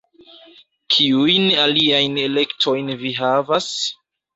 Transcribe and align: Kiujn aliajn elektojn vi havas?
Kiujn 0.95 1.47
aliajn 1.67 2.19
elektojn 2.25 2.95
vi 3.05 3.17
havas? 3.23 3.75